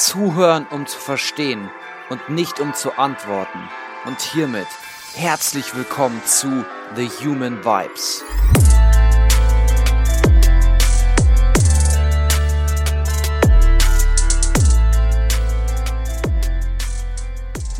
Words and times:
Zuhören, 0.00 0.66
um 0.70 0.86
zu 0.86 0.98
verstehen 0.98 1.70
und 2.08 2.30
nicht 2.30 2.58
um 2.58 2.72
zu 2.72 2.96
antworten. 2.96 3.68
Und 4.06 4.18
hiermit 4.18 4.66
herzlich 5.14 5.76
willkommen 5.76 6.22
zu 6.24 6.64
The 6.96 7.06
Human 7.22 7.62
Vibes. 7.62 8.24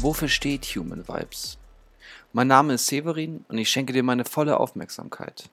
Wofür 0.00 0.28
steht 0.28 0.66
Human 0.66 1.08
Vibes? 1.08 1.56
Mein 2.34 2.48
Name 2.48 2.74
ist 2.74 2.86
Severin 2.86 3.46
und 3.48 3.56
ich 3.56 3.70
schenke 3.70 3.94
dir 3.94 4.02
meine 4.02 4.26
volle 4.26 4.60
Aufmerksamkeit. 4.60 5.48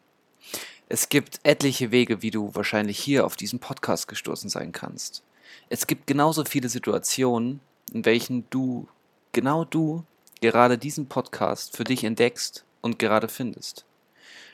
Es 0.90 1.10
gibt 1.10 1.42
etliche 1.44 1.92
Wege, 1.92 2.22
wie 2.22 2.32
du 2.32 2.56
wahrscheinlich 2.56 2.98
hier 2.98 3.26
auf 3.26 3.36
diesen 3.36 3.60
Podcast 3.60 4.08
gestoßen 4.08 4.50
sein 4.50 4.72
kannst. 4.72 5.22
Es 5.68 5.86
gibt 5.86 6.08
genauso 6.08 6.46
viele 6.46 6.70
Situationen, 6.70 7.60
in 7.92 8.06
welchen 8.06 8.50
du, 8.50 8.88
genau 9.34 9.66
du, 9.66 10.06
gerade 10.40 10.78
diesen 10.78 11.10
Podcast 11.10 11.76
für 11.76 11.84
dich 11.84 12.06
entdeckst 12.06 12.64
und 12.80 13.00
gerade 13.00 13.28
findest. 13.28 13.84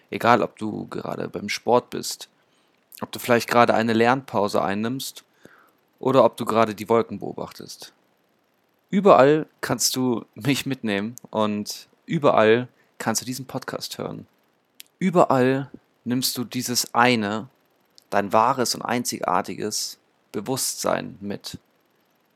Egal, 0.10 0.42
ob 0.42 0.58
du 0.58 0.88
gerade 0.88 1.30
beim 1.30 1.50
Sport 1.50 1.92
bist, 1.92 2.30
ob 3.02 3.12
du 3.12 3.20
vielleicht 3.20 3.48
gerade 3.48 3.76
eine 3.76 3.94
Lernpause 3.94 4.64
einnimmst 4.64 5.24
oder 6.00 6.24
ob 6.24 6.38
du 6.38 6.46
gerade 6.46 6.74
die 6.74 6.90
Wolken 6.90 7.20
beobachtest. 7.20 7.94
Überall 8.90 9.46
kannst 9.62 9.96
du 9.96 10.26
mich 10.34 10.66
mitnehmen 10.66 11.16
und 11.30 11.88
überall 12.08 12.68
kannst 12.98 13.22
du 13.22 13.26
diesen 13.26 13.46
Podcast 13.46 14.00
hören. 14.00 14.26
Überall 14.98 15.70
nimmst 16.06 16.38
du 16.38 16.44
dieses 16.44 16.94
eine, 16.94 17.50
dein 18.10 18.34
wahres 18.34 18.76
und 18.76 18.82
einzigartiges 18.82 20.00
Bewusstsein 20.32 21.18
mit, 21.22 21.60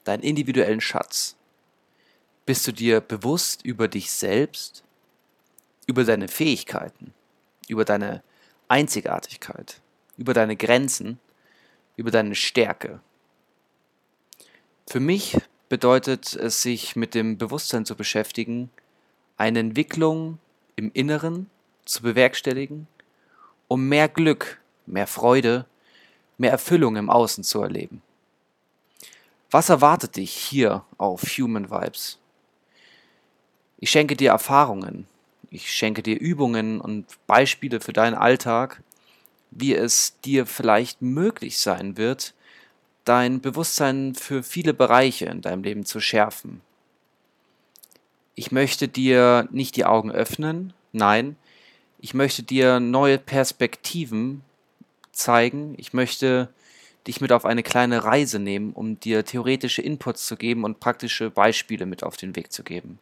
deinen 0.04 0.24
individuellen 0.24 0.82
Schatz. 0.82 1.36
Bist 2.46 2.66
du 2.66 2.72
dir 2.72 3.02
bewusst 3.02 3.66
über 3.66 3.88
dich 3.88 4.10
selbst, 4.12 4.84
über 5.86 6.04
deine 6.04 6.28
Fähigkeiten, 6.28 7.14
über 7.68 7.84
deine 7.84 8.24
Einzigartigkeit, 8.70 9.82
über 10.18 10.34
deine 10.34 10.56
Grenzen, 10.56 11.20
über 11.98 12.12
deine 12.12 12.36
Stärke? 12.36 13.02
Für 14.88 15.02
mich 15.02 15.38
bedeutet 15.68 16.34
es, 16.34 16.62
sich 16.62 16.96
mit 16.96 17.14
dem 17.14 17.38
Bewusstsein 17.38 17.86
zu 17.86 17.96
beschäftigen, 17.96 18.70
eine 19.36 19.60
Entwicklung 19.60 20.40
im 20.78 20.92
Inneren 20.94 21.50
zu 21.84 22.02
bewerkstelligen 22.02 22.88
um 23.68 23.88
mehr 23.88 24.08
Glück, 24.08 24.60
mehr 24.86 25.08
Freude, 25.08 25.66
mehr 26.38 26.52
Erfüllung 26.52 26.96
im 26.96 27.10
Außen 27.10 27.44
zu 27.44 27.62
erleben. 27.62 28.02
Was 29.50 29.70
erwartet 29.70 30.18
dich 30.18 30.34
hier 30.34 30.84
auf 30.98 31.24
Human 31.24 31.70
Vibes? 31.70 32.20
Ich 33.80 33.90
schenke 33.90 34.16
dir 34.16 34.32
Erfahrungen, 34.32 35.08
ich 35.50 35.72
schenke 35.72 36.04
dir 36.04 36.20
Übungen 36.20 36.82
und 36.82 37.06
Beispiele 37.28 37.80
für 37.80 37.94
deinen 37.94 38.16
Alltag, 38.16 38.82
wie 39.52 39.74
es 39.76 40.20
dir 40.22 40.46
vielleicht 40.46 41.02
möglich 41.02 41.60
sein 41.60 41.98
wird, 41.98 42.34
dein 43.06 43.40
Bewusstsein 43.40 44.16
für 44.16 44.44
viele 44.44 44.74
Bereiche 44.74 45.26
in 45.26 45.42
deinem 45.42 45.64
Leben 45.64 45.86
zu 45.86 46.02
schärfen. 46.02 46.62
Ich 48.36 48.52
möchte 48.52 48.88
dir 48.88 49.48
nicht 49.52 49.78
die 49.78 49.86
Augen 49.86 50.12
öffnen, 50.12 50.74
nein, 50.92 51.38
ich 52.00 52.14
möchte 52.14 52.44
dir 52.44 52.80
neue 52.80 53.18
Perspektiven 53.18 54.44
zeigen. 55.12 55.74
Ich 55.78 55.94
möchte 55.94 56.50
dich 57.08 57.22
mit 57.22 57.32
auf 57.32 57.46
eine 57.46 57.64
kleine 57.64 58.04
Reise 58.04 58.40
nehmen, 58.40 58.74
um 58.74 59.00
dir 59.00 59.26
theoretische 59.26 59.82
Inputs 59.82 60.28
zu 60.28 60.36
geben 60.36 60.64
und 60.64 60.80
praktische 60.80 61.30
Beispiele 61.30 61.86
mit 61.86 62.04
auf 62.04 62.18
den 62.18 62.36
Weg 62.36 62.52
zu 62.52 62.64
geben. 62.64 63.00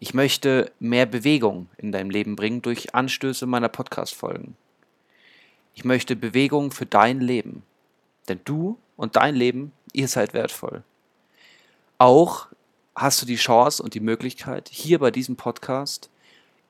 Ich 0.00 0.14
möchte 0.14 0.72
mehr 0.80 1.06
Bewegung 1.06 1.68
in 1.78 1.92
dein 1.92 2.10
Leben 2.10 2.34
bringen 2.34 2.60
durch 2.60 2.94
Anstöße 2.94 3.46
meiner 3.46 3.68
Podcast-Folgen. 3.68 4.56
Ich 5.74 5.84
möchte 5.84 6.16
Bewegung 6.16 6.72
für 6.72 6.86
dein 6.86 7.20
Leben. 7.20 7.62
Denn 8.28 8.40
du 8.44 8.78
und 8.96 9.16
dein 9.16 9.34
Leben, 9.34 9.72
ihr 9.92 10.08
seid 10.08 10.34
wertvoll. 10.34 10.82
Auch 11.98 12.48
hast 12.96 13.22
du 13.22 13.26
die 13.26 13.36
Chance 13.36 13.82
und 13.82 13.94
die 13.94 14.00
Möglichkeit, 14.00 14.68
hier 14.70 14.98
bei 14.98 15.10
diesem 15.10 15.36
Podcast 15.36 16.10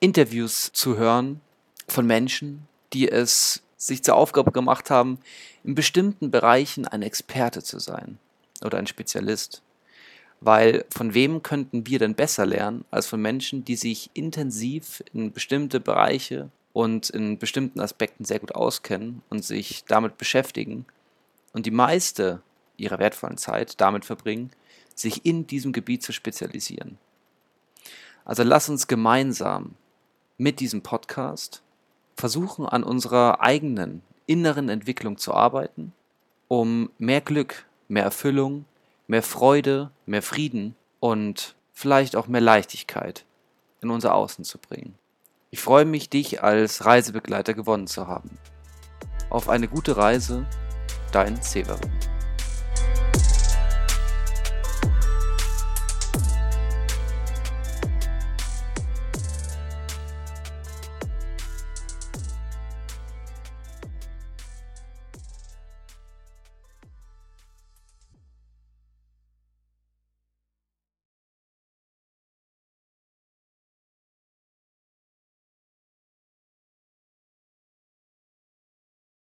Interviews 0.03 0.73
zu 0.73 0.97
hören 0.97 1.39
von 1.87 2.05
Menschen, 2.05 2.67
die 2.91 3.07
es 3.07 3.63
sich 3.77 4.03
zur 4.03 4.15
Aufgabe 4.15 4.51
gemacht 4.51 4.89
haben, 4.89 5.17
in 5.63 5.75
bestimmten 5.75 6.29
Bereichen 6.29 6.85
ein 6.85 7.01
Experte 7.01 7.63
zu 7.63 7.79
sein 7.79 8.19
oder 8.61 8.77
ein 8.79 8.87
Spezialist. 8.87 9.61
Weil 10.41 10.83
von 10.89 11.13
wem 11.13 11.41
könnten 11.41 11.87
wir 11.87 11.99
denn 11.99 12.15
besser 12.15 12.45
lernen 12.45 12.83
als 12.91 13.07
von 13.07 13.21
Menschen, 13.21 13.63
die 13.63 13.77
sich 13.77 14.09
intensiv 14.13 15.01
in 15.13 15.31
bestimmte 15.31 15.79
Bereiche 15.79 16.49
und 16.73 17.09
in 17.09 17.37
bestimmten 17.39 17.79
Aspekten 17.79 18.25
sehr 18.25 18.39
gut 18.39 18.55
auskennen 18.55 19.21
und 19.29 19.45
sich 19.45 19.85
damit 19.87 20.17
beschäftigen 20.17 20.85
und 21.53 21.65
die 21.65 21.71
meiste 21.71 22.41
ihrer 22.75 22.99
wertvollen 22.99 23.37
Zeit 23.37 23.79
damit 23.79 24.03
verbringen, 24.03 24.51
sich 24.95 25.25
in 25.25 25.47
diesem 25.47 25.71
Gebiet 25.71 26.03
zu 26.03 26.11
spezialisieren. 26.11 26.97
Also 28.25 28.43
lass 28.43 28.67
uns 28.67 28.87
gemeinsam 28.87 29.75
mit 30.37 30.59
diesem 30.59 30.81
Podcast 30.81 31.63
versuchen, 32.15 32.65
an 32.65 32.83
unserer 32.83 33.41
eigenen 33.41 34.01
inneren 34.25 34.69
Entwicklung 34.69 35.17
zu 35.17 35.33
arbeiten, 35.33 35.93
um 36.47 36.89
mehr 36.97 37.21
Glück, 37.21 37.65
mehr 37.87 38.03
Erfüllung, 38.03 38.65
mehr 39.07 39.23
Freude, 39.23 39.91
mehr 40.05 40.21
Frieden 40.21 40.75
und 40.99 41.55
vielleicht 41.71 42.15
auch 42.15 42.27
mehr 42.27 42.41
Leichtigkeit 42.41 43.25
in 43.81 43.89
unser 43.89 44.15
Außen 44.15 44.45
zu 44.45 44.57
bringen. 44.57 44.95
Ich 45.51 45.59
freue 45.59 45.85
mich, 45.85 46.09
dich 46.09 46.41
als 46.41 46.85
Reisebegleiter 46.85 47.53
gewonnen 47.53 47.87
zu 47.87 48.07
haben. 48.07 48.39
Auf 49.29 49.49
eine 49.49 49.67
gute 49.67 49.97
Reise, 49.97 50.45
dein 51.11 51.41
Severin. 51.41 51.91